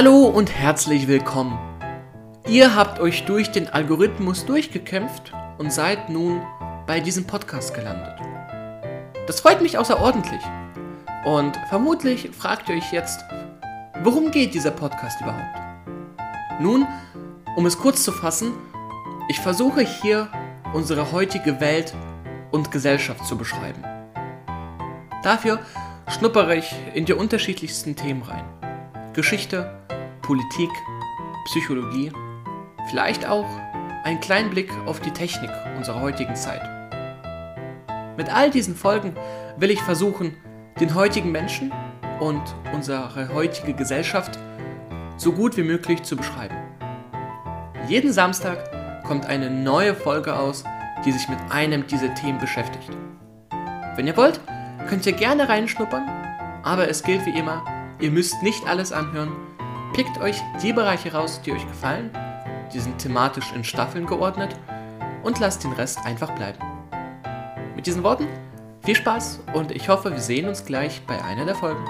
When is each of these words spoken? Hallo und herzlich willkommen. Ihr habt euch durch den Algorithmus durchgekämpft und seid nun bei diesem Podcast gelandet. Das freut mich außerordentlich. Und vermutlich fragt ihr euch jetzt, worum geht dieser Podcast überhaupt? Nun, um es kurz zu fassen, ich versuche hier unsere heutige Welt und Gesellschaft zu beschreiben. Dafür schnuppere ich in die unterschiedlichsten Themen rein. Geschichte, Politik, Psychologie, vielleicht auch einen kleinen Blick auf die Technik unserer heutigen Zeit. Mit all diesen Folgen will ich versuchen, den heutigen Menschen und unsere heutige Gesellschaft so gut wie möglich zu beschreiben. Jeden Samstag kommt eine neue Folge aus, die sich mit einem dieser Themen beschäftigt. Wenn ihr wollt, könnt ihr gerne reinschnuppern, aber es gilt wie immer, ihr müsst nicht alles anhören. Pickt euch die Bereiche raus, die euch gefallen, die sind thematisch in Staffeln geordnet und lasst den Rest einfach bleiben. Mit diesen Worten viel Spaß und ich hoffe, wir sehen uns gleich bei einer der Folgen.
Hallo 0.00 0.26
und 0.26 0.54
herzlich 0.54 1.08
willkommen. 1.08 1.58
Ihr 2.46 2.76
habt 2.76 3.00
euch 3.00 3.24
durch 3.24 3.50
den 3.50 3.66
Algorithmus 3.66 4.46
durchgekämpft 4.46 5.32
und 5.58 5.72
seid 5.72 6.08
nun 6.08 6.40
bei 6.86 7.00
diesem 7.00 7.26
Podcast 7.26 7.74
gelandet. 7.74 8.14
Das 9.26 9.40
freut 9.40 9.60
mich 9.60 9.76
außerordentlich. 9.76 10.40
Und 11.24 11.58
vermutlich 11.68 12.30
fragt 12.30 12.68
ihr 12.68 12.76
euch 12.76 12.92
jetzt, 12.92 13.24
worum 14.04 14.30
geht 14.30 14.54
dieser 14.54 14.70
Podcast 14.70 15.20
überhaupt? 15.20 15.58
Nun, 16.60 16.86
um 17.56 17.66
es 17.66 17.76
kurz 17.76 18.04
zu 18.04 18.12
fassen, 18.12 18.52
ich 19.28 19.40
versuche 19.40 19.80
hier 19.80 20.28
unsere 20.74 21.10
heutige 21.10 21.58
Welt 21.58 21.92
und 22.52 22.70
Gesellschaft 22.70 23.26
zu 23.26 23.36
beschreiben. 23.36 23.82
Dafür 25.24 25.58
schnuppere 26.06 26.54
ich 26.54 26.72
in 26.94 27.04
die 27.04 27.14
unterschiedlichsten 27.14 27.96
Themen 27.96 28.22
rein. 28.22 28.44
Geschichte, 29.12 29.74
Politik, 30.28 30.70
Psychologie, 31.46 32.12
vielleicht 32.90 33.26
auch 33.26 33.46
einen 34.04 34.20
kleinen 34.20 34.50
Blick 34.50 34.70
auf 34.84 35.00
die 35.00 35.10
Technik 35.10 35.48
unserer 35.78 36.02
heutigen 36.02 36.36
Zeit. 36.36 36.60
Mit 38.18 38.28
all 38.28 38.50
diesen 38.50 38.76
Folgen 38.76 39.16
will 39.56 39.70
ich 39.70 39.80
versuchen, 39.80 40.36
den 40.80 40.94
heutigen 40.94 41.32
Menschen 41.32 41.72
und 42.20 42.42
unsere 42.74 43.32
heutige 43.32 43.72
Gesellschaft 43.72 44.38
so 45.16 45.32
gut 45.32 45.56
wie 45.56 45.62
möglich 45.62 46.02
zu 46.02 46.14
beschreiben. 46.14 46.58
Jeden 47.88 48.12
Samstag 48.12 49.02
kommt 49.04 49.24
eine 49.24 49.48
neue 49.48 49.94
Folge 49.94 50.36
aus, 50.36 50.62
die 51.06 51.12
sich 51.12 51.26
mit 51.30 51.38
einem 51.48 51.86
dieser 51.86 52.14
Themen 52.14 52.38
beschäftigt. 52.38 52.90
Wenn 53.96 54.06
ihr 54.06 54.16
wollt, 54.18 54.42
könnt 54.90 55.06
ihr 55.06 55.12
gerne 55.14 55.48
reinschnuppern, 55.48 56.06
aber 56.64 56.86
es 56.86 57.02
gilt 57.02 57.24
wie 57.24 57.38
immer, 57.38 57.64
ihr 57.98 58.10
müsst 58.10 58.42
nicht 58.42 58.68
alles 58.68 58.92
anhören. 58.92 59.32
Pickt 59.92 60.18
euch 60.20 60.42
die 60.62 60.72
Bereiche 60.72 61.12
raus, 61.12 61.40
die 61.44 61.52
euch 61.52 61.66
gefallen, 61.66 62.10
die 62.72 62.80
sind 62.80 62.98
thematisch 62.98 63.52
in 63.52 63.64
Staffeln 63.64 64.06
geordnet 64.06 64.54
und 65.22 65.38
lasst 65.40 65.64
den 65.64 65.72
Rest 65.72 66.04
einfach 66.04 66.34
bleiben. 66.34 66.58
Mit 67.74 67.86
diesen 67.86 68.02
Worten 68.02 68.28
viel 68.84 68.96
Spaß 68.96 69.40
und 69.54 69.72
ich 69.72 69.88
hoffe, 69.88 70.10
wir 70.10 70.20
sehen 70.20 70.48
uns 70.48 70.64
gleich 70.64 71.02
bei 71.06 71.22
einer 71.22 71.44
der 71.44 71.54
Folgen. 71.54 71.84